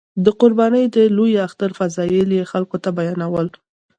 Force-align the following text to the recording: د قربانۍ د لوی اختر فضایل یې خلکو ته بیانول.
د 0.25 0.27
قربانۍ 0.41 0.85
د 0.95 0.97
لوی 1.17 1.33
اختر 1.47 1.69
فضایل 1.79 2.29
یې 2.37 2.43
خلکو 2.51 2.75
ته 2.83 2.89
بیانول. 2.97 3.47